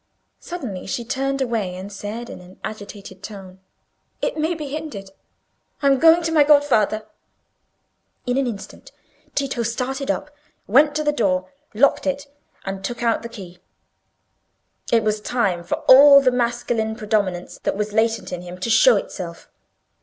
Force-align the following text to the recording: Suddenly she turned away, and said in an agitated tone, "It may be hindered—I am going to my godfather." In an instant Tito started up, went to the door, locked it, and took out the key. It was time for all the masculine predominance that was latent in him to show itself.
Suddenly 0.39 0.87
she 0.87 1.05
turned 1.05 1.43
away, 1.43 1.75
and 1.75 1.93
said 1.93 2.27
in 2.27 2.41
an 2.41 2.59
agitated 2.63 3.21
tone, 3.21 3.59
"It 4.19 4.35
may 4.35 4.55
be 4.55 4.69
hindered—I 4.69 5.85
am 5.85 5.99
going 5.99 6.23
to 6.23 6.31
my 6.31 6.43
godfather." 6.43 7.05
In 8.25 8.35
an 8.39 8.47
instant 8.47 8.91
Tito 9.35 9.61
started 9.61 10.09
up, 10.09 10.31
went 10.65 10.95
to 10.95 11.03
the 11.03 11.11
door, 11.11 11.51
locked 11.75 12.07
it, 12.07 12.25
and 12.65 12.83
took 12.83 13.03
out 13.03 13.21
the 13.21 13.29
key. 13.29 13.59
It 14.91 15.03
was 15.03 15.21
time 15.21 15.63
for 15.63 15.81
all 15.87 16.19
the 16.19 16.31
masculine 16.31 16.95
predominance 16.95 17.59
that 17.61 17.77
was 17.77 17.93
latent 17.93 18.33
in 18.33 18.41
him 18.41 18.57
to 18.61 18.71
show 18.71 18.95
itself. 18.97 19.49